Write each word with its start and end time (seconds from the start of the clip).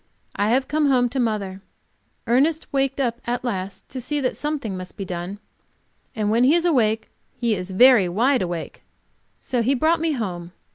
I 0.35 0.49
have 0.49 0.67
come 0.67 0.87
home 0.87 1.09
to 1.09 1.19
mother. 1.19 1.61
Ernest 2.25 2.65
waked 2.73 2.99
up 2.99 3.21
at 3.27 3.43
last 3.43 3.87
to 3.89 4.01
see 4.01 4.19
that 4.19 4.35
something 4.35 4.75
must 4.75 4.97
be 4.97 5.05
done, 5.05 5.37
and 6.15 6.31
when 6.31 6.43
he 6.43 6.55
is 6.55 6.65
awake 6.65 7.11
he 7.37 7.53
is 7.53 7.69
very 7.69 8.09
wide 8.09 8.41
awake. 8.41 8.81
So 9.39 9.61
he 9.61 9.75
brought 9.75 9.99
me 9.99 10.13
home. 10.13 10.53